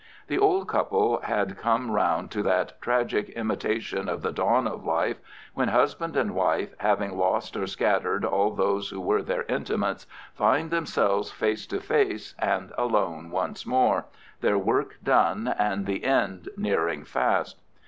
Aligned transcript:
The 0.29 0.39
old 0.39 0.67
couple 0.67 1.21
had 1.21 1.59
come 1.59 1.91
round 1.91 2.31
to 2.31 2.41
that 2.41 2.81
tragic 2.81 3.29
imitation 3.29 4.09
of 4.09 4.23
the 4.23 4.31
dawn 4.31 4.65
of 4.65 4.83
life 4.83 5.17
when 5.53 5.67
husband 5.67 6.17
and 6.17 6.33
wife, 6.33 6.73
having 6.79 7.15
lost 7.15 7.55
or 7.55 7.67
scattered 7.67 8.25
all 8.25 8.49
those 8.49 8.89
who 8.89 8.99
were 8.99 9.21
their 9.21 9.43
intimates, 9.43 10.07
find 10.33 10.71
themselves 10.71 11.29
face 11.31 11.67
to 11.67 11.79
face 11.79 12.33
and 12.39 12.71
alone 12.79 13.29
once 13.29 13.63
more, 13.63 14.05
their 14.39 14.57
work 14.57 14.95
done, 15.03 15.53
and 15.59 15.85
the 15.85 16.03
end 16.03 16.49
nearing 16.57 17.03
fast. 17.03 17.61